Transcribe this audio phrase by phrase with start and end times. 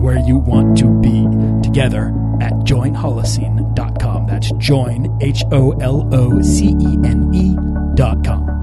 [0.00, 1.24] where you want to be
[1.62, 2.08] together
[2.40, 4.26] at joinholocene.com.
[4.26, 8.60] That's join, H O L O C E N E.com.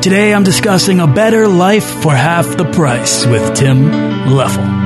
[0.00, 3.90] Today I'm discussing a better life for half the price with Tim
[4.28, 4.85] Leffel.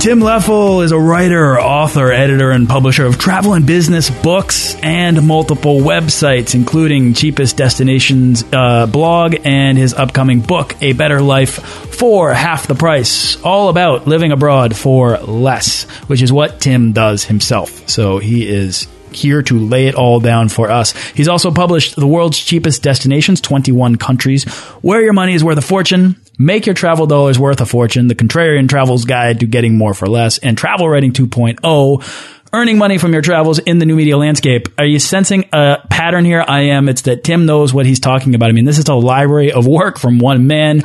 [0.00, 5.26] Tim Leffel is a writer, author, editor, and publisher of travel and business books and
[5.28, 12.32] multiple websites, including Cheapest Destinations uh, blog and his upcoming book, A Better Life for
[12.32, 17.86] Half the Price, all about living abroad for less, which is what Tim does himself.
[17.86, 20.96] So he is here to lay it all down for us.
[21.08, 24.44] He's also published The World's Cheapest Destinations, 21 Countries,
[24.80, 28.14] Where Your Money is Worth a Fortune, Make Your Travel Dollars Worth a Fortune, The
[28.14, 33.12] Contrarian Travel's Guide to Getting More for Less, and Travel Writing 2.0, Earning Money from
[33.12, 34.68] Your Travels in the New Media Landscape.
[34.78, 36.42] Are you sensing a pattern here?
[36.48, 36.88] I am.
[36.88, 38.48] It's that Tim knows what he's talking about.
[38.48, 40.82] I mean, this is a library of work from one man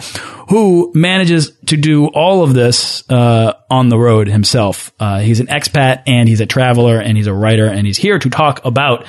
[0.50, 4.92] who manages to do all of this uh, on the road himself.
[5.00, 8.20] Uh, he's an expat and he's a traveler and he's a writer and he's here
[8.20, 9.08] to talk about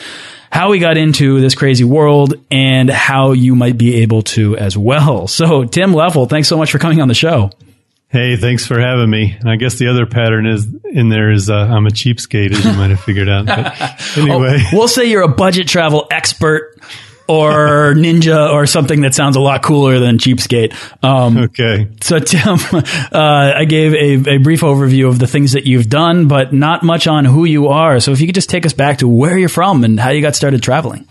[0.56, 4.76] how we got into this crazy world and how you might be able to as
[4.76, 5.26] well.
[5.36, 7.50] So, Tim Leffel, thanks so much for coming on the show.
[8.08, 9.36] Hey, thanks for having me.
[9.38, 12.64] And I guess the other pattern is in there is uh, I'm a cheapskate, as
[12.64, 13.44] you might have figured out.
[13.44, 13.76] But
[14.16, 16.80] anyway, oh, we'll say you're a budget travel expert
[17.28, 20.74] or ninja or something that sounds a lot cooler than cheapskate.
[21.04, 21.88] Um, okay.
[22.00, 22.58] So Tim,
[23.12, 26.82] uh, I gave a, a, brief overview of the things that you've done, but not
[26.82, 28.00] much on who you are.
[28.00, 30.22] So if you could just take us back to where you're from and how you
[30.22, 31.06] got started traveling.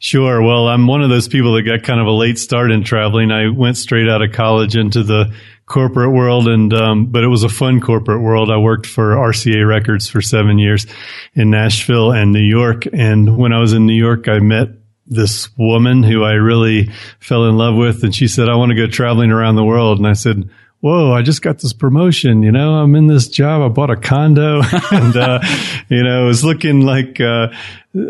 [0.00, 0.40] Sure.
[0.40, 3.32] Well, I'm one of those people that got kind of a late start in traveling.
[3.32, 5.34] I went straight out of college into the
[5.66, 8.50] corporate world and um, but it was a fun corporate world.
[8.50, 10.86] I worked for RCA Records for 7 years
[11.34, 14.68] in Nashville and New York and when I was in New York I met
[15.08, 18.76] this woman who I really fell in love with and she said I want to
[18.76, 19.98] go traveling around the world.
[19.98, 20.48] And I said
[20.80, 22.42] whoa, I just got this promotion.
[22.42, 23.62] You know, I'm in this job.
[23.62, 24.60] I bought a condo
[24.92, 25.40] and, uh,
[25.88, 27.48] you know, it was looking like, uh,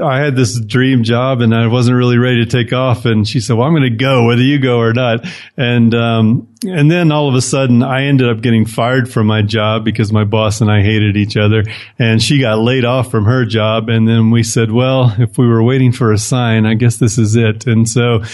[0.03, 3.07] I had this dream job and I wasn't really ready to take off.
[3.07, 5.27] And she said, well, I'm going to go whether you go or not.
[5.57, 9.41] And, um, and then all of a sudden I ended up getting fired from my
[9.41, 11.65] job because my boss and I hated each other
[11.99, 13.89] and she got laid off from her job.
[13.89, 17.17] And then we said, well, if we were waiting for a sign, I guess this
[17.17, 17.67] is it.
[17.67, 18.25] And so,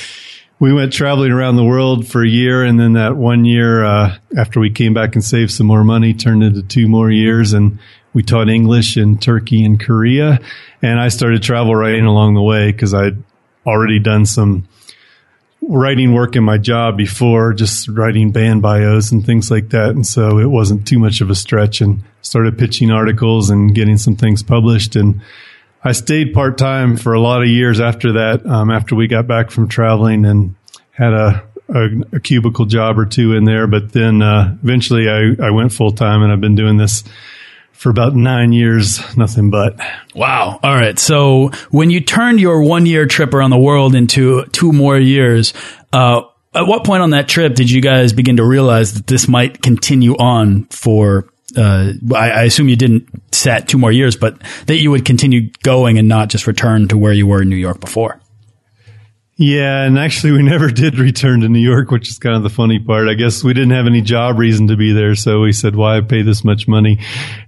[0.59, 4.16] we went traveling around the world for a year, and then that one year uh,
[4.37, 7.78] after we came back and saved some more money turned into two more years, and
[8.12, 10.38] we taught English in Turkey and Korea.
[10.81, 13.22] And I started travel writing along the way because I'd
[13.66, 14.69] already done some
[15.68, 19.91] writing work in my job before, just writing band bios and things like that.
[19.91, 23.97] And so it wasn't too much of a stretch and started pitching articles and getting
[23.97, 25.21] some things published and
[25.84, 28.47] I stayed part time for a lot of years after that.
[28.47, 30.54] Um, after we got back from traveling and
[30.92, 35.47] had a, a, a cubicle job or two in there, but then uh, eventually I,
[35.47, 37.04] I went full time, and I've been doing this
[37.72, 39.78] for about nine years, nothing but.
[40.15, 40.59] Wow.
[40.63, 40.98] All right.
[40.98, 45.53] So when you turned your one year trip around the world into two more years,
[45.92, 46.22] uh,
[46.54, 49.60] at what point on that trip did you guys begin to realize that this might
[49.60, 54.77] continue on for uh, I, I, assume you didn't set two more years, but that
[54.77, 57.80] you would continue going and not just return to where you were in New York
[57.80, 58.21] before.
[59.36, 62.51] Yeah, and actually, we never did return to New York, which is kind of the
[62.51, 63.09] funny part.
[63.09, 66.01] I guess we didn't have any job reason to be there, so we said, "Why
[66.01, 67.01] pay this much money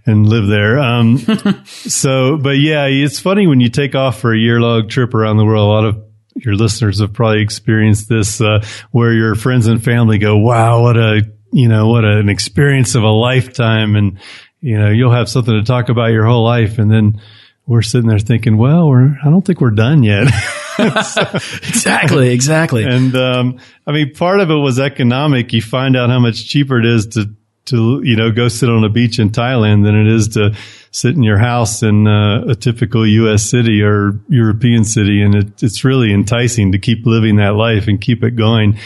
[0.05, 1.19] and live there?" Um,
[1.64, 5.37] so, but yeah, it's funny when you take off for a year long trip around
[5.37, 5.69] the world.
[5.69, 6.02] A lot of
[6.35, 10.97] your listeners have probably experienced this, uh, where your friends and family go, "Wow, what
[10.97, 11.23] a
[11.53, 14.19] you know what an experience of a lifetime," and
[14.61, 17.21] you know you'll have something to talk about your whole life, and then
[17.67, 20.29] we're sitting there thinking, "Well, we're I don't think we're done yet."
[20.79, 22.85] exactly, exactly.
[22.85, 25.53] And um, I mean, part of it was economic.
[25.53, 27.35] You find out how much cheaper it is to
[27.67, 30.57] to you know go sit on a beach in Thailand than it is to
[30.91, 33.43] sit in your house in uh, a typical U.S.
[33.43, 38.01] city or European city, and it, it's really enticing to keep living that life and
[38.01, 38.79] keep it going.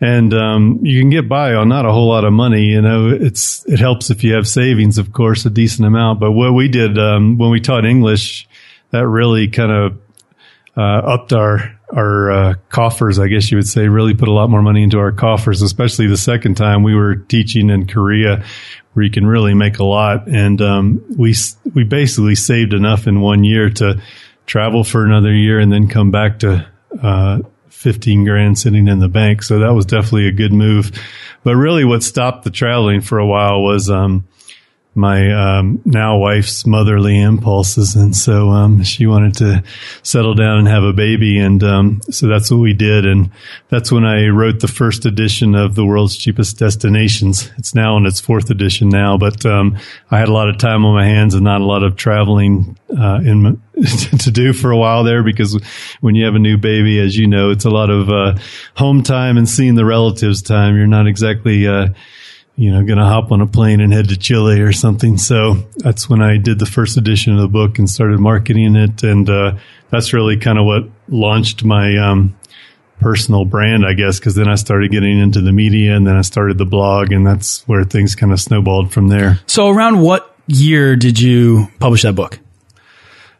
[0.00, 2.64] And um, you can get by on not a whole lot of money.
[2.64, 6.20] You know, it's it helps if you have savings, of course, a decent amount.
[6.20, 8.48] But what we did um, when we taught English,
[8.90, 9.98] that really kind of
[10.76, 14.50] uh, upped our our uh, coffers, I guess you would say, really put a lot
[14.50, 18.44] more money into our coffers, especially the second time we were teaching in Korea,
[18.92, 20.28] where you can really make a lot.
[20.28, 21.34] And um, we
[21.74, 24.00] we basically saved enough in one year to
[24.46, 26.68] travel for another year and then come back to
[27.02, 29.42] uh, 15 grand sitting in the bank.
[29.42, 30.92] So that was definitely a good move.
[31.42, 34.28] But really, what stopped the traveling for a while was um,
[34.94, 39.62] my um, now wife's motherly impulses, and so um, she wanted to
[40.02, 43.30] settle down and have a baby, and um, so that's what we did, and
[43.68, 47.50] that's when I wrote the first edition of the world's cheapest destinations.
[47.56, 49.78] It's now in its fourth edition now, but um,
[50.10, 52.76] I had a lot of time on my hands and not a lot of traveling
[52.90, 53.62] uh, in
[54.18, 55.58] to do for a while there because
[56.00, 58.36] when you have a new baby, as you know, it's a lot of uh,
[58.74, 60.76] home time and seeing the relatives time.
[60.76, 61.88] You're not exactly uh,
[62.60, 65.16] you know, going to hop on a plane and head to Chile or something.
[65.16, 69.02] So that's when I did the first edition of the book and started marketing it.
[69.02, 69.56] And, uh,
[69.88, 72.36] that's really kind of what launched my, um,
[73.00, 76.20] personal brand, I guess, because then I started getting into the media and then I
[76.20, 79.40] started the blog and that's where things kind of snowballed from there.
[79.46, 82.40] So around what year did you publish that book?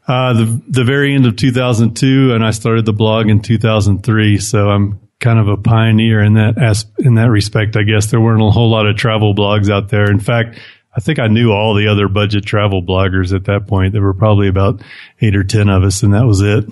[0.08, 4.38] Uh, the, the very end of 2002 and I started the blog in 2003.
[4.38, 7.76] So I'm kind of a pioneer in that as, in that respect.
[7.76, 10.10] I guess there weren't a whole lot of travel blogs out there.
[10.10, 10.58] In fact,
[10.92, 13.92] I think I knew all the other budget travel bloggers at that point.
[13.92, 14.82] There were probably about
[15.20, 16.64] eight or 10 of us and that was it.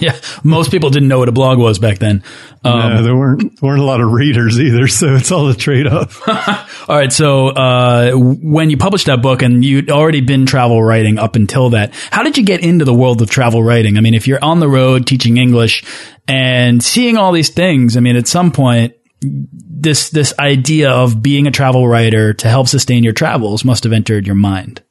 [0.02, 0.18] yeah.
[0.42, 2.24] Most people didn't know what a blog was back then.
[2.64, 4.88] Um, there weren't, weren't a lot of readers either.
[4.88, 6.28] So it's all a trade off.
[6.88, 7.12] all right.
[7.12, 11.70] So, uh, when you published that book and you'd already been travel writing up until
[11.70, 13.96] that, how did you get into the world of travel writing?
[13.96, 15.84] I mean, if you're on the road teaching English
[16.28, 21.46] and seeing all these things, I mean, at some point, this this idea of being
[21.46, 24.82] a travel writer to help sustain your travels must have entered your mind.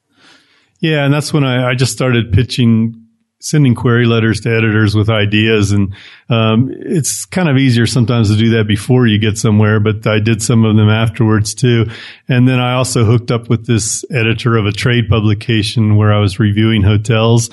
[0.79, 3.05] Yeah, and that's when I, I just started pitching,
[3.39, 5.93] sending query letters to editors with ideas, and
[6.29, 9.79] um, it's kind of easier sometimes to do that before you get somewhere.
[9.79, 11.89] But I did some of them afterwards too,
[12.27, 16.19] and then I also hooked up with this editor of a trade publication where I
[16.19, 17.49] was reviewing hotels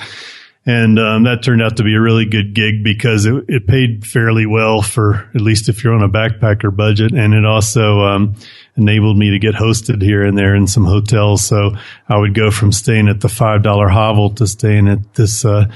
[0.69, 4.07] and um, that turned out to be a really good gig because it, it, paid
[4.07, 8.37] fairly well for at least if you're on a backpacker budget, and it also um,
[8.79, 11.45] enabled me to get hosted here and there in some hotels.
[11.45, 11.73] So
[12.09, 15.67] I would go from staying at the $5 hovel to staying at this, uh,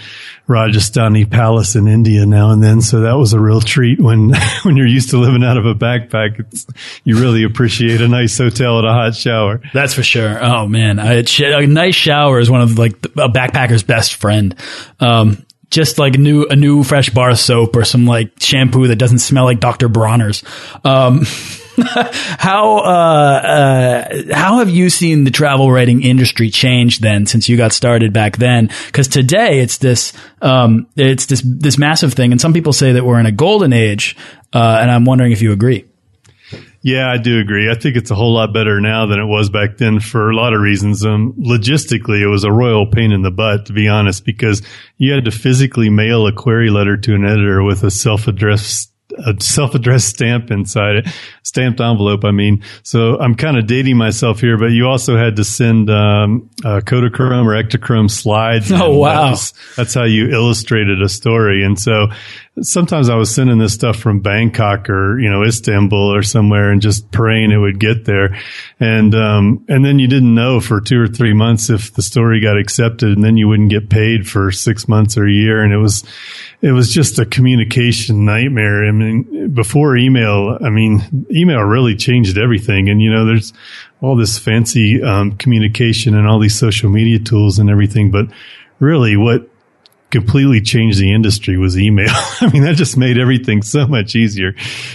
[0.49, 2.81] Rajasthani palace in India now and then.
[2.81, 4.33] So that was a real treat when,
[4.63, 6.47] when you're used to living out of a backpack.
[7.05, 9.61] You really appreciate a nice hotel and a hot shower.
[9.73, 10.43] That's for sure.
[10.43, 10.99] Oh man.
[10.99, 14.55] I, a nice shower is one of like a backpacker's best friend.
[15.01, 19.19] Um, just like new a new fresh bar soap or some like shampoo that doesn't
[19.19, 19.89] smell like Dr.
[19.89, 20.45] Bronner's.
[20.85, 21.27] Um,
[22.39, 27.57] how uh, uh, how have you seen the travel writing industry change then since you
[27.57, 28.71] got started back then?
[28.87, 33.05] Because today it's this um, it's this this massive thing, and some people say that
[33.05, 34.17] we're in a golden age,
[34.53, 35.87] uh, and I'm wondering if you agree.
[36.85, 37.71] Yeah, I do agree.
[37.71, 40.37] I think it's a whole lot better now than it was back then for a
[40.37, 41.05] lot of reasons.
[41.05, 44.63] Um, logistically, it was a royal pain in the butt, to be honest, because
[44.99, 49.35] you had to physically mail a query letter to an editor with a self-addressed a
[49.41, 51.09] self-addressed stamp inside it,
[51.43, 52.25] stamped envelope.
[52.25, 55.91] I mean, so I'm kind of dating myself here, but you also had to send
[55.91, 58.71] um, uh, Kodachrome or Ektachrome slides.
[58.73, 61.65] Oh wow, that's, that's how you illustrated a story.
[61.65, 62.09] And so
[62.61, 66.83] sometimes I was sending this stuff from Bangkok or, you know, Istanbul or somewhere and
[66.83, 68.39] just praying it would get there.
[68.79, 72.41] And, um, and then you didn't know for two or three months if the story
[72.41, 75.65] got accepted and then you wouldn't get paid for six months or a year.
[75.65, 76.05] And it was,
[76.61, 78.87] it was just a communication nightmare.
[78.87, 82.91] I mean, before email, I mean, email really changed everything.
[82.91, 83.55] And, you know, there's
[84.03, 88.11] all this fancy, um, communication and all these social media tools and everything.
[88.11, 88.27] But
[88.79, 89.49] really what,
[90.13, 92.07] completely changed the industry was email.
[92.41, 94.55] I mean, that just made everything so much easier.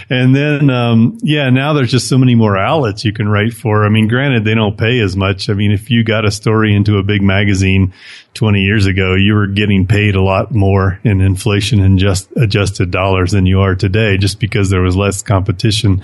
[0.10, 3.84] And then, um, yeah, now there's just so many more outlets you can write for.
[3.84, 5.50] I mean, granted, they don't pay as much.
[5.50, 7.94] I mean, if you got a story into a big magazine
[8.36, 12.92] 20 years ago, you were getting paid a lot more in inflation and just adjusted
[12.92, 16.04] dollars than you are today, just because there was less competition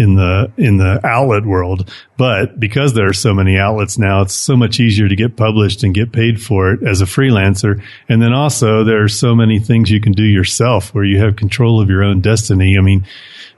[0.00, 1.92] in the in the outlet world.
[2.16, 5.84] But because there are so many outlets now, it's so much easier to get published
[5.84, 7.82] and get paid for it as a freelancer.
[8.08, 11.36] And then also there are so many things you can do yourself where you have
[11.36, 12.78] control of your own destiny.
[12.78, 13.06] I mean,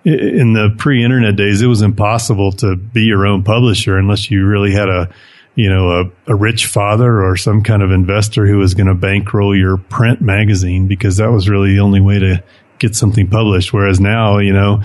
[0.05, 4.73] in the pre-internet days, it was impossible to be your own publisher unless you really
[4.73, 5.15] had a
[5.55, 8.95] you know, a, a rich father or some kind of investor who was going to
[8.95, 12.43] bankroll your print magazine because that was really the only way to
[12.79, 13.71] get something published.
[13.71, 14.83] Whereas now, you know,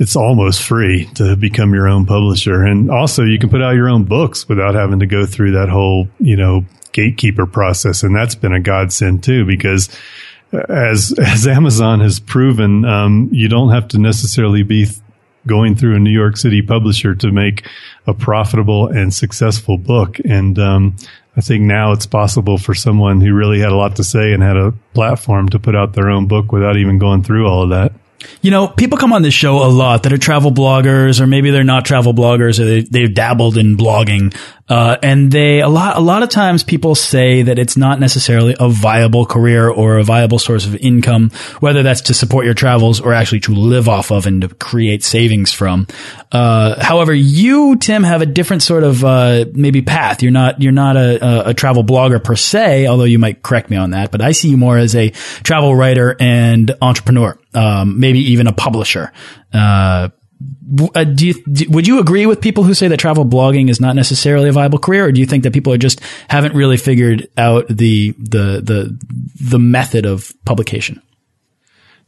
[0.00, 2.64] it's almost free to become your own publisher.
[2.64, 5.68] And also you can put out your own books without having to go through that
[5.68, 8.02] whole, you know, gatekeeper process.
[8.02, 9.90] And that's been a godsend too, because
[10.52, 14.86] as, as Amazon has proven, um, you don't have to necessarily be
[15.46, 17.66] going through a New York City publisher to make
[18.06, 20.18] a profitable and successful book.
[20.24, 20.96] And, um,
[21.36, 24.42] I think now it's possible for someone who really had a lot to say and
[24.42, 27.70] had a platform to put out their own book without even going through all of
[27.70, 27.92] that.
[28.42, 31.50] You know, people come on this show a lot that are travel bloggers, or maybe
[31.50, 34.36] they're not travel bloggers, or they, have dabbled in blogging,
[34.70, 38.54] uh, and they a lot a lot of times people say that it's not necessarily
[38.60, 43.00] a viable career or a viable source of income, whether that's to support your travels
[43.00, 45.88] or actually to live off of and to create savings from.
[46.30, 50.22] Uh, however, you Tim have a different sort of uh, maybe path.
[50.22, 53.76] You're not you're not a, a, travel blogger per se, although you might correct me
[53.76, 54.12] on that.
[54.12, 58.52] But I see you more as a travel writer and entrepreneur, um, maybe even a
[58.52, 59.12] publisher.
[60.94, 63.80] Uh, do you do, would you agree with people who say that travel blogging is
[63.80, 66.76] not necessarily a viable career, or do you think that people are just haven't really
[66.76, 68.98] figured out the the the
[69.40, 71.02] the method of publication?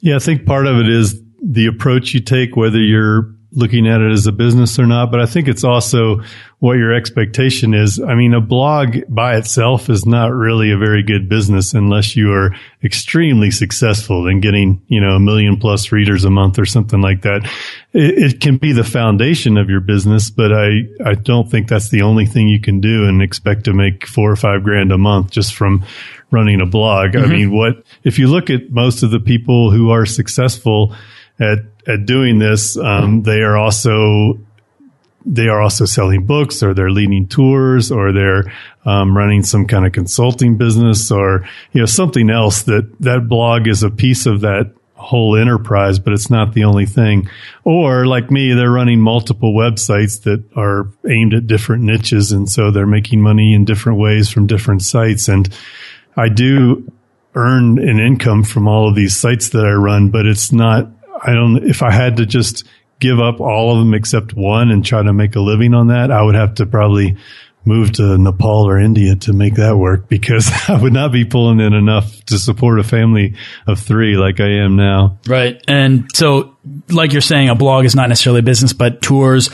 [0.01, 4.01] Yeah, I think part of it is the approach you take, whether you're looking at
[4.01, 6.23] it as a business or not, but I think it's also
[6.59, 8.01] what your expectation is.
[8.01, 12.33] I mean, a blog by itself is not really a very good business unless you
[12.33, 12.55] are
[12.85, 17.23] extremely successful in getting, you know, a million plus readers a month or something like
[17.23, 17.45] that.
[17.93, 21.91] It, it, can be the foundation of your business, but I, I don't think that's
[21.91, 24.99] the only thing you can do and expect to make four or five grand a
[24.99, 25.85] month just from
[26.31, 27.11] running a blog.
[27.11, 27.25] Mm-hmm.
[27.25, 30.95] I mean, what, if you look at most of the people who are successful,
[31.39, 34.39] at at doing this, um, they are also
[35.25, 38.53] they are also selling books or they're leading tours or they're
[38.85, 43.69] um, running some kind of consulting business or you know something else that that blog
[43.69, 47.29] is a piece of that whole enterprise but it's not the only thing.
[47.65, 52.71] Or like me they're running multiple websites that are aimed at different niches and so
[52.71, 55.29] they're making money in different ways from different sites.
[55.29, 55.49] And
[56.17, 56.91] i do
[57.35, 60.87] earn an income from all of these sites that i run but it's not
[61.23, 62.67] I don't, if I had to just
[63.01, 66.11] give up all of them except one and try to make a living on that,
[66.11, 67.17] I would have to probably
[67.65, 71.61] move to Nepal or India to make that work because I would not be pulling
[71.61, 73.37] in enough to support a family
[73.67, 75.19] of three like I am now.
[75.27, 75.63] Right.
[75.69, 76.57] And so,
[76.89, 79.51] like you're saying, a blog is not necessarily a business, but tours,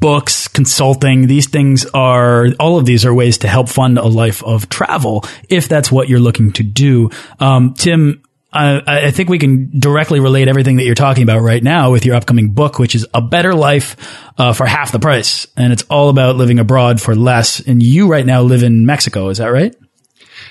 [0.00, 4.42] books, consulting, these things are, all of these are ways to help fund a life
[4.42, 7.10] of travel if that's what you're looking to do.
[7.40, 8.22] Um, Tim,
[8.54, 12.06] uh, I think we can directly relate everything that you're talking about right now with
[12.06, 13.96] your upcoming book, which is a better life
[14.38, 17.60] uh, for half the price, and it's all about living abroad for less.
[17.60, 19.74] And you right now live in Mexico, is that right?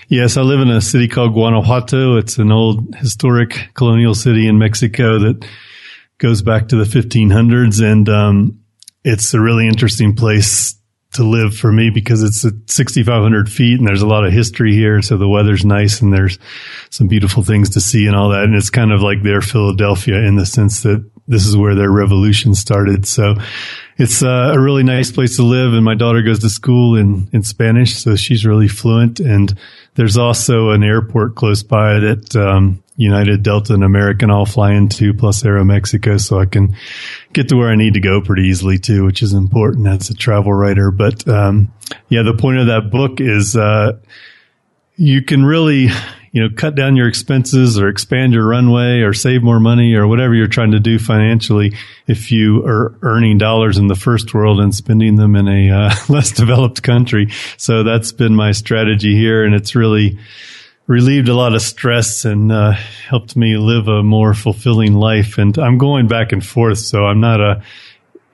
[0.10, 2.18] Yes, I live in a city called Guanajuato.
[2.18, 5.46] It's an old historic colonial city in Mexico that
[6.18, 8.60] goes back to the 1500s, and um,
[9.04, 10.76] it's a really interesting place
[11.14, 14.74] to live for me because it's at 6,500 feet and there's a lot of history
[14.74, 15.02] here.
[15.02, 16.38] So the weather's nice and there's
[16.90, 18.44] some beautiful things to see and all that.
[18.44, 21.92] And it's kind of like their Philadelphia in the sense that this is where their
[21.92, 23.06] revolution started.
[23.06, 23.36] So
[23.98, 25.74] it's uh, a really nice place to live.
[25.74, 27.96] And my daughter goes to school in, in Spanish.
[27.96, 29.20] So she's really fluent.
[29.20, 29.58] And
[29.96, 35.14] there's also an airport close by that, um, United, Delta, and American all fly into,
[35.14, 36.76] plus Aeromexico, so I can
[37.32, 40.14] get to where I need to go pretty easily too, which is important as a
[40.14, 40.92] travel writer.
[40.92, 41.74] But um,
[42.10, 43.94] yeah, the point of that book is uh,
[44.96, 45.90] you can really,
[46.32, 50.08] you know, cut down your expenses or expand your runway or save more money or
[50.08, 54.60] whatever you're trying to do financially if you are earning dollars in the first world
[54.60, 57.30] and spending them in a uh, less developed country.
[57.58, 60.20] So that's been my strategy here, and it's really
[60.88, 62.74] relieved a lot of stress and uh,
[63.08, 65.38] helped me live a more fulfilling life.
[65.38, 67.64] And I'm going back and forth, so I'm not a,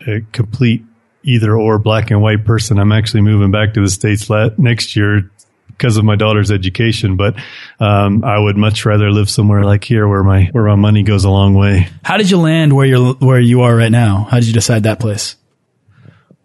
[0.07, 0.83] a complete
[1.23, 2.79] either or black and white person.
[2.79, 5.29] I'm actually moving back to the states next year
[5.67, 7.15] because of my daughter's education.
[7.15, 7.35] But
[7.79, 11.25] um, I would much rather live somewhere like here where my where my money goes
[11.25, 11.89] a long way.
[12.03, 14.27] How did you land where you're where you are right now?
[14.29, 15.35] How did you decide that place?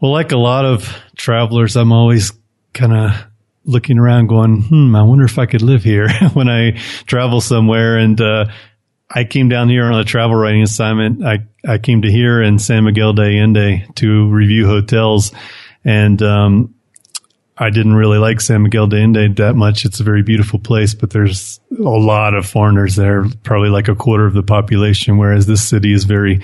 [0.00, 2.32] Well, like a lot of travelers, I'm always
[2.74, 3.26] kind of
[3.64, 6.72] looking around going, hmm, I wonder if I could live here when I
[7.06, 7.98] travel somewhere.
[7.98, 8.46] And, uh,
[9.10, 11.24] I came down here on a travel writing assignment.
[11.24, 15.32] I, I came to here in San Miguel de Allende to review hotels
[15.84, 16.74] and, um,
[17.56, 19.84] I didn't really like San Miguel de Allende that much.
[19.84, 23.94] It's a very beautiful place, but there's a lot of foreigners there, probably like a
[23.94, 26.42] quarter of the population, whereas this city is very,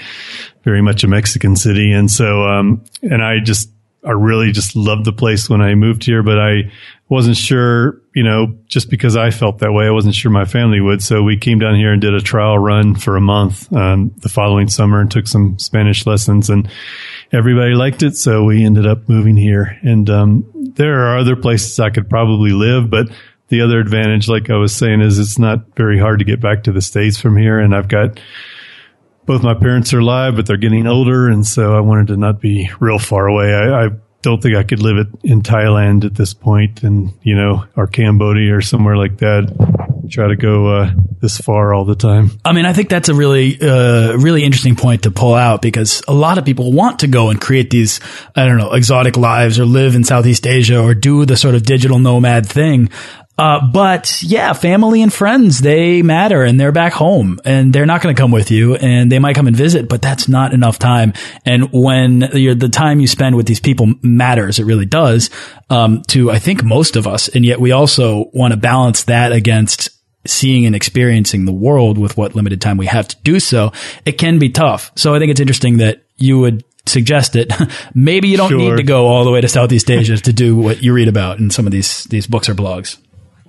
[0.62, 1.91] very much a Mexican city.
[1.91, 3.71] And so, um, and I just,
[4.04, 6.73] I really just loved the place when I moved here, but I
[7.09, 10.80] wasn't sure, you know, just because I felt that way, I wasn't sure my family
[10.80, 11.02] would.
[11.02, 14.28] So we came down here and did a trial run for a month um, the
[14.28, 16.69] following summer and took some Spanish lessons, and
[17.33, 18.16] everybody liked it.
[18.16, 19.78] So we ended up moving here.
[19.83, 23.09] And um, there are other places I could probably live, but
[23.49, 26.62] the other advantage, like I was saying, is it's not very hard to get back
[26.64, 28.21] to the states from here, and I've got
[29.31, 32.41] both my parents are alive, but they're getting older, and so I wanted to not
[32.41, 33.55] be real far away.
[33.55, 33.89] I, I
[34.23, 37.87] don't think I could live it in Thailand at this point, and you know, or
[37.87, 39.47] Cambodia or somewhere like that.
[40.11, 42.33] Try to go uh, this far all the time.
[42.45, 46.03] I mean, I think that's a really, uh, really interesting point to pull out because
[46.09, 48.01] a lot of people want to go and create these,
[48.35, 51.63] I don't know, exotic lives or live in Southeast Asia or do the sort of
[51.63, 52.91] digital nomad thing.
[53.41, 58.03] Uh, but yeah, family and friends, they matter and they're back home and they're not
[58.03, 60.79] going to come with you and they might come and visit, but that's not enough
[60.79, 61.15] time.
[61.47, 65.31] And when the time you spend with these people matters, it really does,
[65.71, 67.29] um, to I think most of us.
[67.29, 69.89] And yet we also want to balance that against
[70.27, 73.73] seeing and experiencing the world with what limited time we have to do so.
[74.05, 74.93] It can be tough.
[74.97, 77.51] So I think it's interesting that you would suggest it.
[77.95, 78.59] Maybe you don't sure.
[78.59, 81.39] need to go all the way to Southeast Asia to do what you read about
[81.39, 82.99] in some of these, these books or blogs.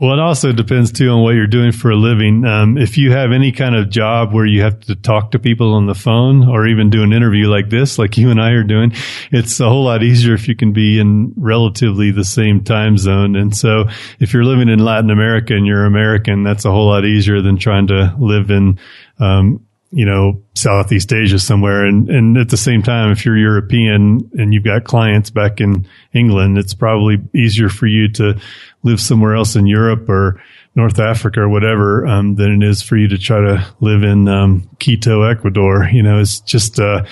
[0.02, 2.44] Well, it also depends too on what you're doing for a living.
[2.44, 5.76] Um, if you have any kind of job where you have to talk to people
[5.76, 8.64] on the phone or even do an interview like this, like you and I are
[8.64, 8.94] doing,
[9.32, 13.36] it's a whole lot easier if you can be in relatively the same time zone.
[13.36, 17.06] And so if you're living in Latin America and you're American, that's a whole lot
[17.06, 18.80] easier than trying to live in,
[19.20, 21.86] um, you know, Southeast Asia somewhere.
[21.86, 25.88] And, and at the same time, if you're European and you've got clients back in
[26.12, 28.40] England, it's probably easier for you to
[28.84, 30.42] live somewhere else in Europe or
[30.76, 34.28] North Africa or whatever, um, than it is for you to try to live in,
[34.28, 35.90] um, Quito, Ecuador.
[35.92, 37.04] You know, it's just, uh,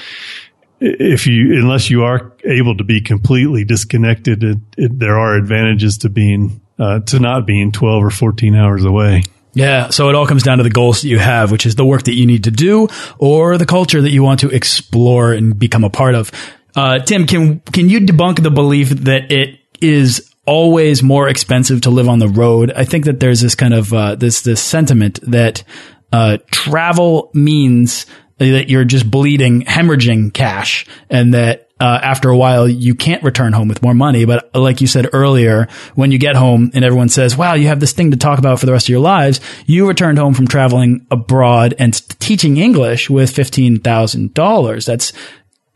[0.80, 5.98] if you, unless you are able to be completely disconnected, it, it, there are advantages
[6.00, 9.24] to being, uh, to not being 12 or 14 hours away.
[9.54, 11.86] Yeah, so it all comes down to the goals that you have, which is the
[11.86, 15.58] work that you need to do or the culture that you want to explore and
[15.58, 16.32] become a part of.
[16.76, 21.92] Uh, Tim, can can you debunk the belief that it is always more expensive to
[21.92, 22.74] live on the road?
[22.76, 25.64] I think that there's this kind of uh, this this sentiment that
[26.12, 28.08] uh, travel means
[28.40, 33.54] that you're just bleeding, hemorrhaging cash, and that uh, after a while, you can't return
[33.54, 34.26] home with more money.
[34.26, 37.80] But like you said earlier, when you get home and everyone says, wow, you have
[37.80, 40.48] this thing to talk about for the rest of your lives, you returned home from
[40.48, 44.86] traveling abroad and teaching English with $15,000.
[44.86, 45.14] That's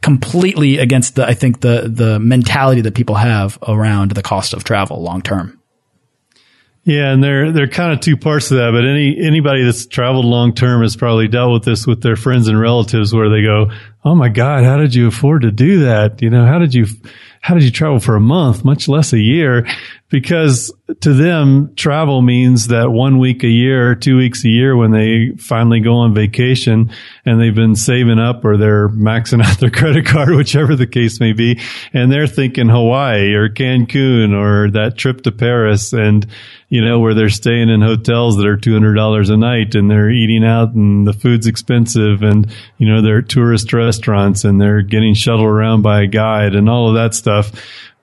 [0.04, 4.63] completely against the, I think the, the mentality that people have around the cost of
[4.63, 5.60] travel long term.
[6.86, 8.72] Yeah, and there there are kind of two parts to that.
[8.72, 12.50] But any anybody that's traveled long term has probably dealt with this with their friends
[12.50, 13.72] and relatives, where they go,
[14.04, 16.22] "Oh my God, how did you afford to do that?
[16.22, 16.88] You know, how did you
[17.39, 19.66] how did you travel for a month, much less a year?"
[20.10, 24.91] because to them, travel means that one week a year, two weeks a year when
[24.91, 26.91] they finally go on vacation
[27.26, 31.22] and they've been saving up or they're maxing out their credit card, whichever the case
[31.22, 31.62] may be.
[31.93, 36.28] And they're thinking Hawaii or Cancun or that trip to Paris and,
[36.67, 40.43] you know, where they're staying in hotels that are $200 a night and they're eating
[40.43, 45.48] out and the food's expensive and, you know, they're tourist restaurants and they're getting shuttled
[45.48, 47.54] around by a guide and all of that stuff.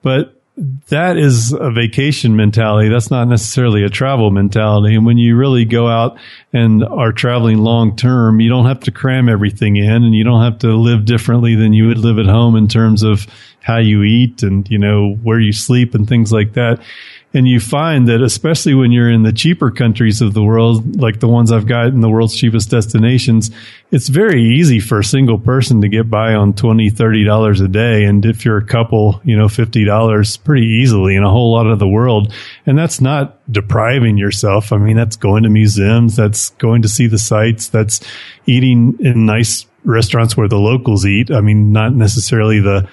[0.01, 0.40] But
[0.89, 2.89] that is a vacation mentality.
[2.89, 4.95] That's not necessarily a travel mentality.
[4.95, 6.19] And when you really go out
[6.53, 10.43] and are traveling long term, you don't have to cram everything in and you don't
[10.43, 13.25] have to live differently than you would live at home in terms of
[13.61, 16.79] how you eat and, you know, where you sleep and things like that.
[17.33, 21.21] And you find that especially when you're in the cheaper countries of the world, like
[21.21, 23.51] the ones I've got in the world's cheapest destinations,
[23.89, 28.03] it's very easy for a single person to get by on 20, $30 a day.
[28.03, 31.79] And if you're a couple, you know, $50 pretty easily in a whole lot of
[31.79, 32.33] the world.
[32.65, 34.73] And that's not depriving yourself.
[34.73, 36.17] I mean, that's going to museums.
[36.17, 37.69] That's going to see the sights.
[37.69, 38.01] That's
[38.45, 41.31] eating in nice restaurants where the locals eat.
[41.31, 42.89] I mean, not necessarily the,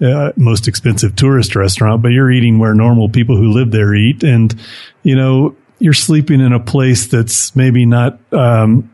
[0.00, 4.22] uh, most expensive tourist restaurant, but you're eating where normal people who live there eat.
[4.22, 4.54] And,
[5.02, 8.90] you know, you're sleeping in a place that's maybe not, um,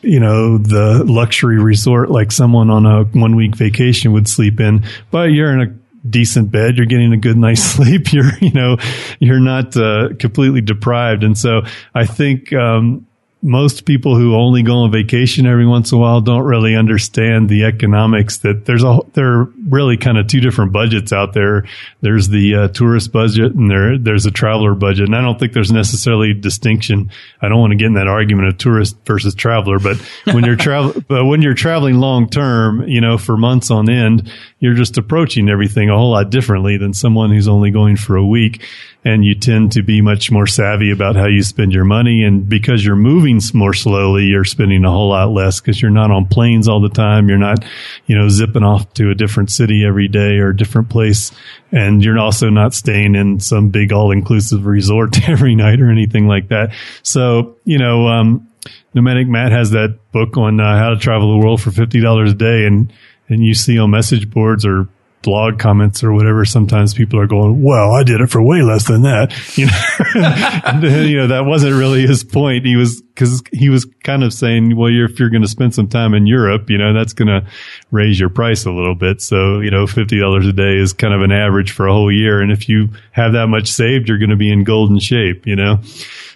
[0.00, 4.84] you know, the luxury resort like someone on a one week vacation would sleep in,
[5.10, 6.76] but you're in a decent bed.
[6.76, 8.12] You're getting a good night's sleep.
[8.12, 8.76] You're, you know,
[9.20, 11.22] you're not uh, completely deprived.
[11.22, 11.62] And so
[11.94, 13.06] I think, um,
[13.42, 17.48] most people who only go on vacation every once in a while don't really understand
[17.48, 21.66] the economics that there's a there are really kind of two different budgets out there.
[22.00, 25.06] There's the uh, tourist budget and there there's a traveler budget.
[25.06, 27.10] And I don't think there's necessarily a distinction.
[27.40, 29.96] I don't want to get in that argument of tourist versus traveler but
[30.32, 34.30] when you're travel but when you're traveling long term you know for months on end
[34.62, 38.24] you're just approaching everything a whole lot differently than someone who's only going for a
[38.24, 38.62] week.
[39.04, 42.22] And you tend to be much more savvy about how you spend your money.
[42.22, 46.10] And because you're moving more slowly, you're spending a whole lot less because you're not
[46.10, 47.28] on planes all the time.
[47.28, 47.64] You're not,
[48.06, 51.32] you know, zipping off to a different city every day or a different place.
[51.70, 56.26] And you're also not staying in some big all inclusive resort every night or anything
[56.26, 56.74] like that.
[57.02, 58.48] So, you know, um,
[58.94, 62.34] Nomadic Matt has that book on uh, how to travel the world for $50 a
[62.34, 62.66] day.
[62.66, 62.92] And,
[63.28, 64.88] and you see on message boards or
[65.22, 68.86] blog comments or whatever, sometimes people are going, well, I did it for way less
[68.86, 69.32] than that.
[69.62, 72.64] You know, you know, that wasn't really his point.
[72.64, 75.74] He was, cause he was kind of saying, well, you're, if you're going to spend
[75.74, 77.46] some time in Europe, you know, that's going to
[77.90, 79.20] raise your price a little bit.
[79.20, 82.40] So, you know, $50 a day is kind of an average for a whole year.
[82.40, 85.56] And if you have that much saved, you're going to be in golden shape, you
[85.56, 85.78] know?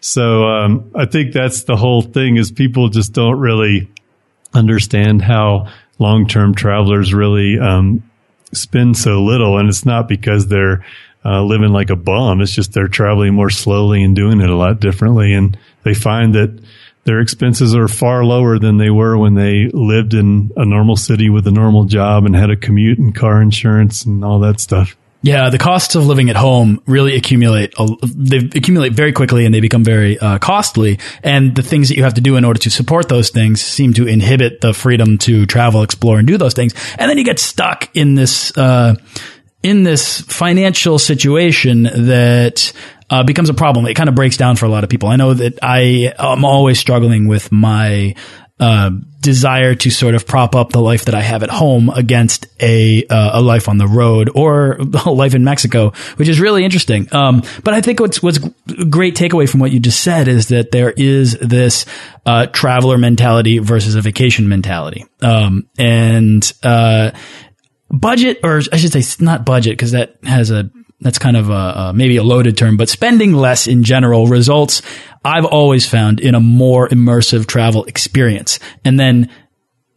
[0.01, 3.91] So, um, I think that's the whole thing is people just don't really
[4.55, 5.69] understand how
[5.99, 8.03] long-term travelers really, um,
[8.57, 10.85] spend so little, and it's not because they're
[11.25, 12.41] uh, living like a bum.
[12.41, 16.35] It's just they're traveling more slowly and doing it a lot differently, and they find
[16.35, 16.59] that
[17.05, 21.31] their expenses are far lower than they were when they lived in a normal city
[21.31, 24.97] with a normal job and had a commute and car insurance and all that stuff.
[25.27, 27.75] Yeah, the costs of living at home really accumulate.
[28.15, 31.01] They accumulate very quickly and they become very uh, costly.
[31.25, 33.93] And the things that you have to do in order to support those things seem
[33.95, 36.75] to inhibit the freedom to travel, explore, and do those things.
[36.97, 38.95] And then you get stuck in this uh,
[39.65, 42.73] in this financial situation that
[43.11, 43.85] uh, becomes a problem.
[43.87, 45.09] It kind of breaks down for a lot of people.
[45.09, 48.15] I know that I am always struggling with my
[48.59, 48.91] uh,
[49.21, 53.05] desire to sort of prop up the life that I have at home against a
[53.07, 57.13] uh, a life on the road or a life in Mexico, which is really interesting.
[57.15, 60.49] Um, but I think what's what's a great takeaway from what you just said is
[60.49, 61.85] that there is this
[62.25, 67.11] uh, traveler mentality versus a vacation mentality, um, and uh,
[67.91, 71.53] budget, or I should say, not budget, because that has a that's kind of a,
[71.53, 74.83] a, maybe a loaded term, but spending less in general results
[75.25, 78.61] I've always found in a more immersive travel experience.
[78.85, 79.29] And then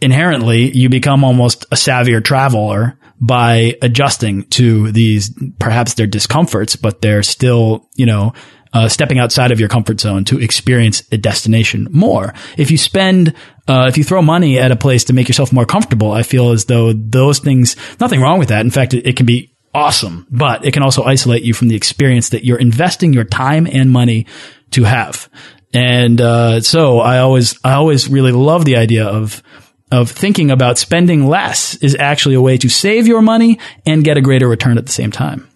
[0.02, 7.02] inherently you become almost a savvier traveler by adjusting to these, perhaps their discomforts, but
[7.02, 8.34] they're still, you know,
[8.74, 12.34] uh, stepping outside of your comfort zone to experience a destination more.
[12.58, 13.36] If you spend,
[13.68, 16.52] uh, if you throw money at a place to make yourself more comfortable, I feel
[16.52, 18.62] as though those things, nothing wrong with that.
[18.62, 21.76] In fact, it, it can be awesome, but it can also isolate you from the
[21.76, 24.26] experience that you're investing your time and money
[24.72, 25.30] to have.
[25.74, 29.44] And uh, so I always I always really love the idea of
[29.92, 34.18] of thinking about spending less is actually a way to save your money and get
[34.18, 35.50] a greater return at the same time.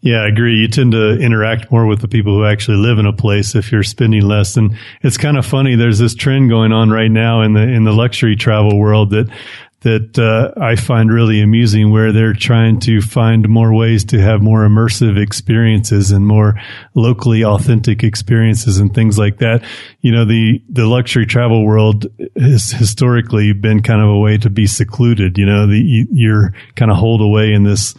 [0.00, 0.56] Yeah, I agree.
[0.56, 3.70] You tend to interact more with the people who actually live in a place if
[3.70, 4.56] you're spending less.
[4.56, 5.76] And it's kind of funny.
[5.76, 9.28] There's this trend going on right now in the in the luxury travel world that
[9.82, 14.40] that uh, I find really amusing where they're trying to find more ways to have
[14.40, 16.54] more immersive experiences and more
[16.94, 19.64] locally authentic experiences and things like that.
[20.00, 24.50] You know, the, the luxury travel world has historically been kind of a way to
[24.50, 25.36] be secluded.
[25.36, 27.94] You know, the, you're kind of holed away in this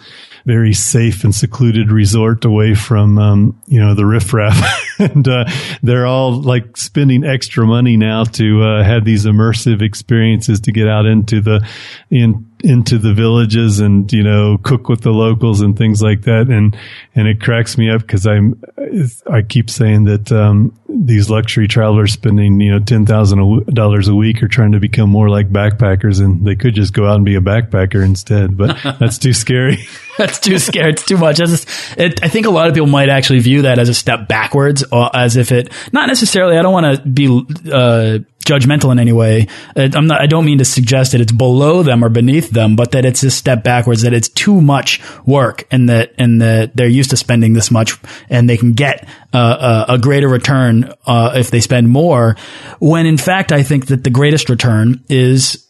[0.45, 4.60] very safe and secluded resort away from, um, you know, the riffraff.
[4.99, 5.45] and, uh,
[5.82, 10.88] they're all like spending extra money now to, uh, have these immersive experiences to get
[10.88, 11.67] out into the,
[12.10, 16.47] in, into the villages and you know cook with the locals and things like that.
[16.47, 16.76] And
[17.13, 18.63] and it cracks me up because I'm
[19.30, 24.15] I keep saying that um, these luxury travelers spending you know ten thousand dollars a
[24.15, 27.26] week are trying to become more like backpackers and they could just go out and
[27.26, 29.78] be a backpacker instead but that's too scary.
[30.15, 30.91] That's too scary.
[30.91, 31.39] It's too much.
[31.39, 34.84] It, I think a lot of people might actually view that as a step backwards
[34.91, 39.47] as if it not necessarily I don't want to be uh, judgmental in any way.
[39.75, 42.91] I'm not, I don't mean to suggest that it's below them or beneath them, but
[42.91, 46.88] that it's a step backwards, that it's too much work and that, and that they're
[46.88, 47.97] used to spending this much
[48.29, 52.36] and they can get uh, a, a, greater return, uh, if they spend more.
[52.79, 55.62] When in fact, I think that the greatest return is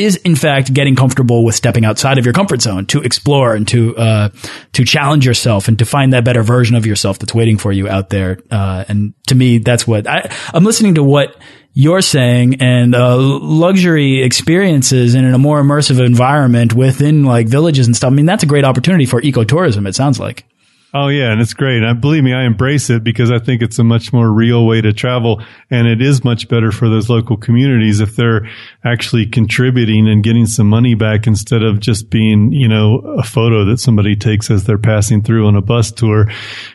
[0.00, 3.66] is in fact getting comfortable with stepping outside of your comfort zone to explore and
[3.68, 4.28] to uh,
[4.72, 7.88] to challenge yourself and to find that better version of yourself that's waiting for you
[7.88, 8.38] out there.
[8.50, 11.36] Uh, and to me, that's what I, I'm listening to what
[11.72, 17.86] you're saying and uh, luxury experiences and in a more immersive environment within like villages
[17.86, 18.10] and stuff.
[18.10, 19.86] I mean, that's a great opportunity for ecotourism.
[19.86, 20.44] It sounds like.
[20.92, 21.84] Oh yeah, and it's great.
[21.84, 24.80] And believe me, I embrace it because I think it's a much more real way
[24.80, 28.48] to travel, and it is much better for those local communities if they're
[28.84, 33.64] actually contributing and getting some money back instead of just being, you know, a photo
[33.66, 36.28] that somebody takes as they're passing through on a bus tour.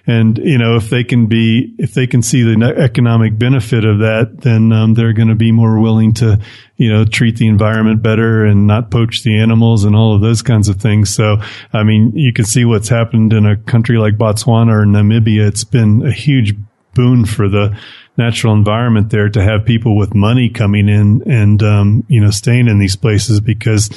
[0.08, 4.00] And you know, if they can be, if they can see the economic benefit of
[4.00, 6.40] that, then um, they're going to be more willing to
[6.78, 10.42] you know, treat the environment better and not poach the animals and all of those
[10.42, 11.10] kinds of things.
[11.10, 11.38] So,
[11.72, 15.48] I mean, you can see what's happened in a country like Botswana or Namibia.
[15.48, 16.56] It's been a huge
[16.94, 17.78] boon for the
[18.18, 22.68] natural environment there to have people with money coming in and, um, you know, staying
[22.68, 23.90] in these places because,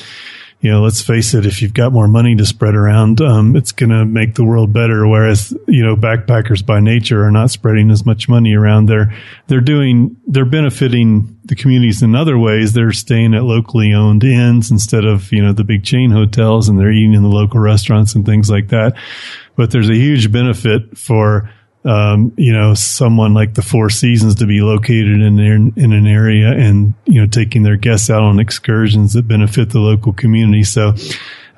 [0.60, 3.70] you know, let's face it, if you've got more money to spread around, um, it's
[3.70, 5.06] going to make the world better.
[5.06, 8.86] Whereas, you know, backpackers by nature are not spreading as much money around.
[8.86, 9.14] They're,
[9.46, 12.72] they're doing, they're benefiting the communities in other ways.
[12.72, 16.76] They're staying at locally owned inns instead of, you know, the big chain hotels and
[16.76, 18.96] they're eating in the local restaurants and things like that.
[19.58, 21.50] But there's a huge benefit for,
[21.84, 26.06] um, you know, someone like the Four Seasons to be located in in, in an
[26.06, 30.62] area and you know taking their guests out on excursions that benefit the local community.
[30.62, 30.94] So.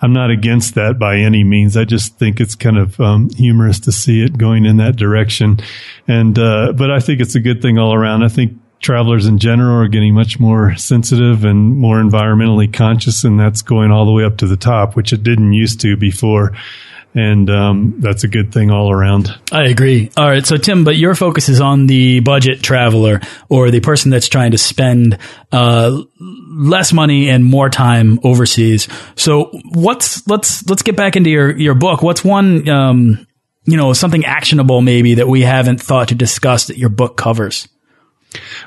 [0.03, 1.77] I'm not against that by any means.
[1.77, 5.61] I just think it's kind of um, humorous to see it going in that direction,
[6.09, 8.23] and uh, but I think it's a good thing all around.
[8.23, 13.39] I think travelers in general are getting much more sensitive and more environmentally conscious, and
[13.39, 16.57] that's going all the way up to the top, which it didn't used to before
[17.15, 19.31] and um, that's a good thing all around.
[19.51, 20.11] I agree.
[20.17, 24.11] All right, so Tim, but your focus is on the budget traveler or the person
[24.11, 25.19] that's trying to spend
[25.51, 28.89] uh, less money and more time overseas.
[29.17, 32.03] So what's let's let's get back into your your book.
[32.03, 33.27] What's one um,
[33.65, 37.69] you know something actionable maybe that we haven't thought to discuss that your book covers?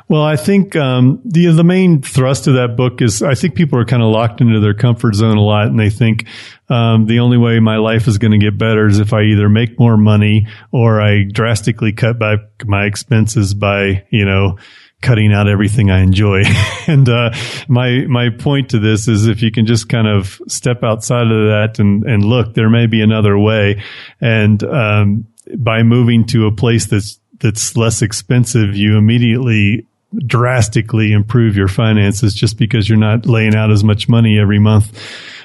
[0.09, 3.79] Well, I think um, the the main thrust of that book is I think people
[3.79, 6.25] are kind of locked into their comfort zone a lot, and they think
[6.69, 9.47] um, the only way my life is going to get better is if I either
[9.47, 14.57] make more money or I drastically cut back my expenses by you know
[15.01, 16.43] cutting out everything I enjoy.
[16.87, 17.31] and uh,
[17.67, 21.47] my my point to this is if you can just kind of step outside of
[21.47, 23.81] that and and look, there may be another way,
[24.19, 29.85] and um, by moving to a place that's that's less expensive, you immediately
[30.25, 34.97] drastically improve your finances just because you're not laying out as much money every month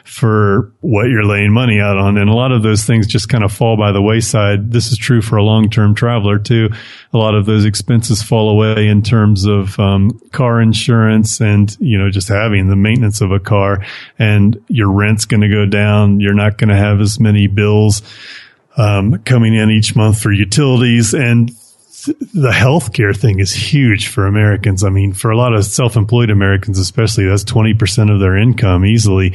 [0.05, 2.17] for what you're laying money out on.
[2.17, 4.71] And a lot of those things just kind of fall by the wayside.
[4.71, 6.71] This is true for a long term traveler too.
[7.13, 11.99] A lot of those expenses fall away in terms of um, car insurance and, you
[11.99, 13.85] know, just having the maintenance of a car
[14.19, 16.21] and your rent's going to go down.
[16.21, 18.03] You're not going to have as many bills
[18.77, 21.51] um, coming in each month for utilities and
[22.07, 24.85] the healthcare thing is huge for Americans.
[24.85, 29.35] I mean, for a lot of self-employed Americans, especially, that's 20% of their income easily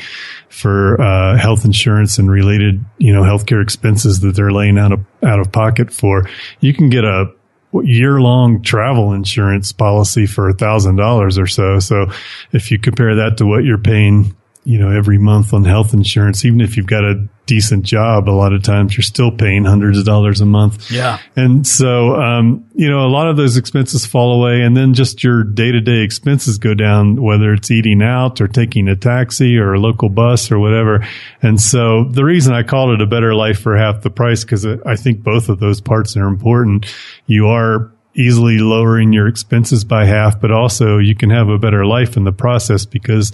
[0.49, 5.05] for, uh, health insurance and related, you know, healthcare expenses that they're laying out of,
[5.23, 6.29] out of pocket for.
[6.59, 7.33] You can get a,
[7.81, 11.79] year long travel insurance policy for a thousand dollars or so.
[11.79, 12.05] So
[12.51, 16.45] if you compare that to what you're paying you know, every month on health insurance,
[16.45, 19.97] even if you've got a decent job, a lot of times you're still paying hundreds
[19.97, 20.89] of dollars a month.
[20.89, 21.19] Yeah.
[21.35, 25.23] And so, um, you know, a lot of those expenses fall away and then just
[25.23, 29.57] your day to day expenses go down, whether it's eating out or taking a taxi
[29.57, 31.05] or a local bus or whatever.
[31.41, 34.65] And so the reason I called it a better life for half the price, because
[34.65, 36.85] I think both of those parts are important.
[37.25, 41.85] You are easily lowering your expenses by half, but also you can have a better
[41.85, 43.31] life in the process because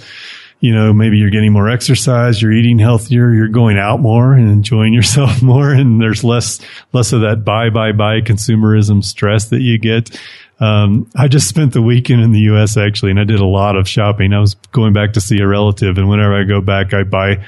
[0.59, 4.49] you know, maybe you're getting more exercise, you're eating healthier, you're going out more and
[4.49, 5.71] enjoying yourself more.
[5.71, 6.59] And there's less,
[6.93, 10.19] less of that buy, buy, buy consumerism stress that you get.
[10.59, 12.75] Um, I just spent the weekend in the U.S.
[12.75, 14.33] actually, and I did a lot of shopping.
[14.33, 17.45] I was going back to see a relative, and whenever I go back, I buy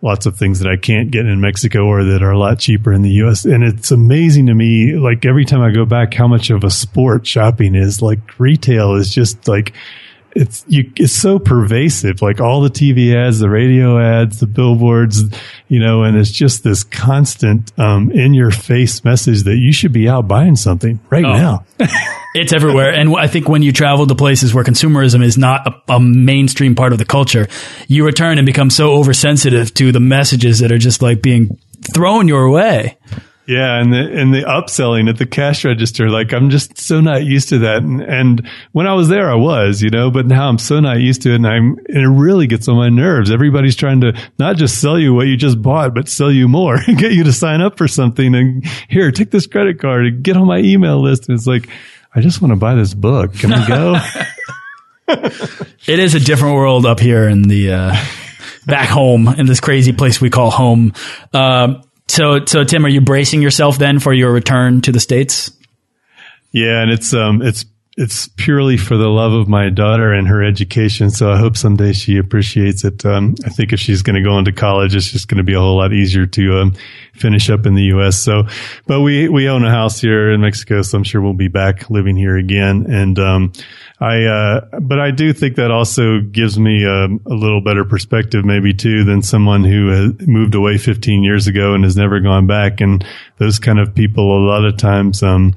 [0.00, 2.92] lots of things that I can't get in Mexico or that are a lot cheaper
[2.92, 3.44] in the U.S.
[3.44, 6.70] And it's amazing to me, like every time I go back, how much of a
[6.70, 8.00] sport shopping is.
[8.00, 9.74] Like retail is just like
[10.34, 15.22] it's you it's so pervasive like all the tv ads the radio ads the billboards
[15.68, 19.92] you know and it's just this constant um, in your face message that you should
[19.92, 21.32] be out buying something right oh.
[21.32, 21.64] now.
[22.36, 22.92] It's everywhere.
[22.92, 26.74] And i think when you travel to places where consumerism is not a, a, mainstream
[26.74, 27.46] part of the culture
[27.86, 31.56] you return and become so oversensitive to the messages that are just like being
[31.94, 32.98] thrown your way
[33.46, 37.24] Yeah, and the and the upselling at the cash register, like I'm just so not
[37.24, 37.82] used to that.
[37.82, 41.00] And, and when I was there, I was, you know, but now I'm so not
[41.00, 43.30] used to it, and I'm and it really gets on my nerves.
[43.30, 46.76] Everybody's trying to not just sell you what you just bought, but sell you more
[46.86, 48.34] and get you to sign up for something.
[48.34, 51.28] And here, take this credit card and get on my email list.
[51.28, 51.68] And it's like,
[52.14, 53.34] I just want to buy this book.
[53.34, 53.98] Can we go?
[55.08, 57.96] it is a different world up here in the uh,
[58.64, 60.94] back home in this crazy place we call home.
[61.34, 65.50] Um, so, so Tim, are you bracing yourself then for your return to the states?
[66.52, 67.64] Yeah, and it's um, it's
[67.96, 71.10] it's purely for the love of my daughter and her education.
[71.10, 73.04] So I hope someday she appreciates it.
[73.06, 75.54] Um, I think if she's going to go into college, it's just going to be
[75.54, 76.74] a whole lot easier to um,
[77.12, 78.18] finish up in the U.S.
[78.18, 78.48] So,
[78.88, 81.88] but we we own a house here in Mexico, so I'm sure we'll be back
[81.88, 82.86] living here again.
[82.88, 83.52] And um,
[84.00, 88.44] I, uh, but I do think that also gives me a, a, little better perspective,
[88.44, 92.80] maybe too, than someone who moved away 15 years ago and has never gone back.
[92.80, 93.06] And
[93.38, 95.54] those kind of people, a lot of times, um,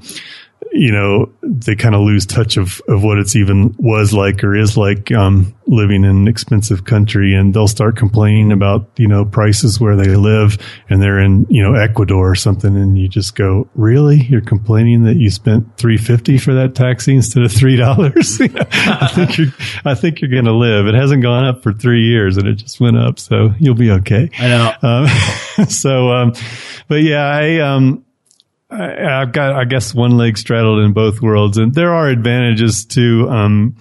[0.72, 4.54] you know, they kind of lose touch of, of what it's even was like or
[4.54, 9.24] is like, um, living in an expensive country and they'll start complaining about, you know,
[9.24, 10.56] prices where they live
[10.88, 12.74] and they're in, you know, Ecuador or something.
[12.76, 14.22] And you just go, really?
[14.22, 17.78] You're complaining that you spent 350 for that taxi instead of $3?
[19.02, 19.48] I think you're,
[19.84, 20.86] I think you're going to live.
[20.86, 23.18] It hasn't gone up for three years and it just went up.
[23.18, 24.30] So you'll be okay.
[24.38, 24.72] I know.
[24.82, 26.32] Um, so, um,
[26.88, 28.04] but yeah, I, um,
[28.70, 32.84] I, have got, I guess, one leg straddled in both worlds, and there are advantages
[32.86, 33.76] to um,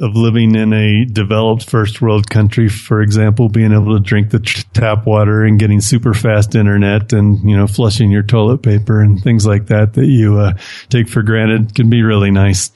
[0.00, 2.68] of living in a developed first world country.
[2.68, 4.40] For example, being able to drink the
[4.74, 9.22] tap water and getting super fast internet, and you know, flushing your toilet paper and
[9.22, 10.54] things like that that you uh,
[10.90, 12.70] take for granted can be really nice.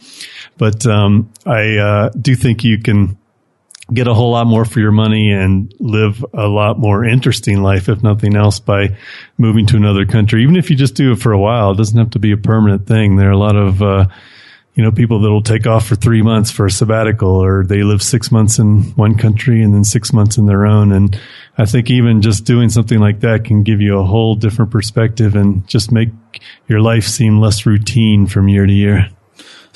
[0.56, 3.18] But um, I uh, do think you can
[3.92, 7.88] get a whole lot more for your money and live a lot more interesting life,
[7.88, 8.96] if nothing else, by
[9.38, 10.42] moving to another country.
[10.42, 12.36] Even if you just do it for a while, it doesn't have to be a
[12.36, 13.16] permanent thing.
[13.16, 14.06] There are a lot of, uh,
[14.74, 18.02] you know, people that'll take off for three months for a sabbatical or they live
[18.02, 20.90] six months in one country and then six months in their own.
[20.90, 21.18] And
[21.56, 25.36] I think even just doing something like that can give you a whole different perspective
[25.36, 26.10] and just make
[26.66, 29.08] your life seem less routine from year to year.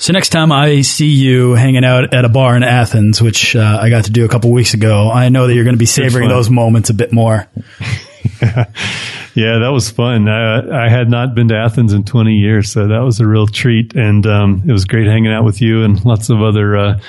[0.01, 3.77] So next time I see you hanging out at a bar in Athens, which uh,
[3.79, 5.85] I got to do a couple weeks ago, I know that you're going to be
[5.85, 7.47] savoring those moments a bit more.
[8.41, 10.27] yeah, that was fun.
[10.27, 13.45] I, I, had not been to Athens in 20 years, so that was a real
[13.45, 16.75] treat, and um, it was great hanging out with you and lots of other.
[16.75, 16.99] Uh,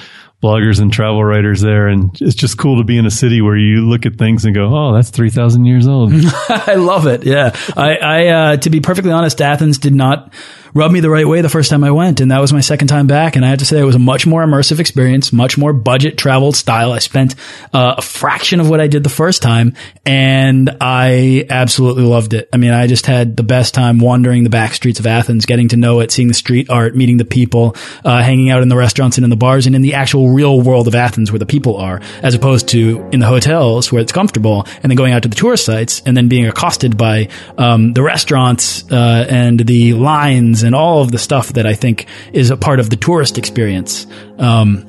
[0.42, 1.86] bloggers and travel writers there.
[1.86, 4.52] And it's just cool to be in a city where you look at things and
[4.52, 6.12] go, Oh, that's 3000 years old.
[6.48, 7.22] I love it.
[7.22, 7.56] Yeah.
[7.76, 10.32] I, I, uh, to be perfectly honest, Athens did not
[10.74, 12.20] rubbed me the right way the first time I went.
[12.20, 13.36] And that was my second time back.
[13.36, 16.16] And I have to say it was a much more immersive experience, much more budget
[16.16, 16.92] travel style.
[16.92, 17.34] I spent
[17.72, 19.74] uh, a fraction of what I did the first time
[20.06, 22.48] and I absolutely loved it.
[22.52, 25.68] I mean, I just had the best time wandering the back streets of Athens, getting
[25.68, 28.76] to know it, seeing the street art, meeting the people, uh, hanging out in the
[28.76, 31.46] restaurants and in the bars and in the actual real world of Athens where the
[31.46, 35.22] people are, as opposed to in the hotels where it's comfortable and then going out
[35.22, 39.94] to the tourist sites and then being accosted by um, the restaurants uh, and the
[39.94, 43.38] lines and all of the stuff that I think is a part of the tourist
[43.38, 44.06] experience.
[44.38, 44.86] Um,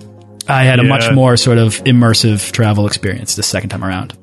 [0.47, 4.17] I had a much more sort of immersive travel experience the second time around.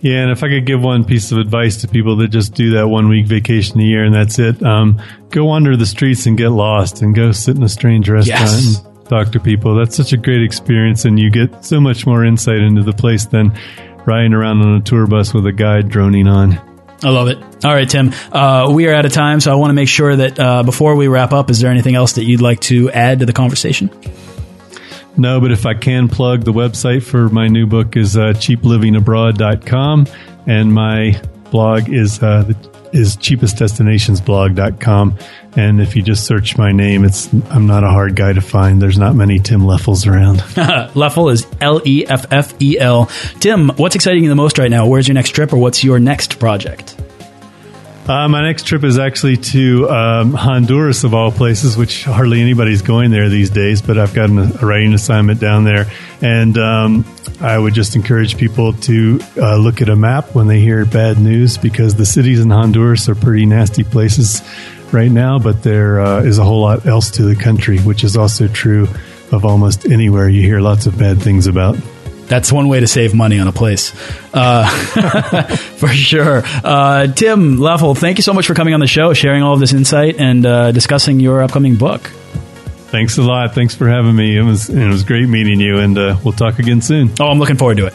[0.00, 2.70] Yeah, and if I could give one piece of advice to people that just do
[2.74, 6.38] that one week vacation a year and that's it, um, go wander the streets and
[6.38, 8.76] get lost and go sit in a strange restaurant yes.
[8.76, 9.74] and talk to people.
[9.74, 13.26] That's such a great experience, and you get so much more insight into the place
[13.26, 13.52] than
[14.06, 16.67] riding around on a tour bus with a guide droning on.
[17.02, 17.38] I love it.
[17.64, 18.12] All right, Tim.
[18.32, 20.96] Uh, we are out of time, so I want to make sure that uh, before
[20.96, 23.90] we wrap up, is there anything else that you'd like to add to the conversation?
[25.16, 30.06] No, but if I can plug, the website for my new book is uh, cheaplivingabroad.com,
[30.46, 32.54] and my blog is uh, the
[32.92, 35.18] is cheapestdestinationsblog.com.
[35.56, 38.80] And if you just search my name, it's I'm not a hard guy to find.
[38.80, 40.38] There's not many Tim Leffels around.
[40.94, 43.06] Leffel is L E F F E L.
[43.40, 44.86] Tim, what's exciting you the most right now?
[44.86, 46.96] Where's your next trip or what's your next project?
[48.08, 52.80] Uh, my next trip is actually to um, Honduras, of all places, which hardly anybody's
[52.80, 53.82] going there these days.
[53.82, 55.90] But I've got a writing assignment down there,
[56.22, 57.04] and um,
[57.42, 61.18] I would just encourage people to uh, look at a map when they hear bad
[61.18, 64.40] news, because the cities in Honduras are pretty nasty places
[64.90, 65.38] right now.
[65.38, 68.88] But there uh, is a whole lot else to the country, which is also true
[69.32, 71.76] of almost anywhere you hear lots of bad things about.
[72.28, 73.92] That's one way to save money on a place,
[74.34, 74.68] uh,
[75.76, 76.42] for sure.
[76.44, 79.60] Uh, Tim Leffel, thank you so much for coming on the show, sharing all of
[79.60, 82.02] this insight, and uh, discussing your upcoming book.
[82.90, 83.54] Thanks a lot.
[83.54, 84.36] Thanks for having me.
[84.36, 87.10] It was it was great meeting you, and uh, we'll talk again soon.
[87.20, 87.94] Oh, I'm looking forward to it.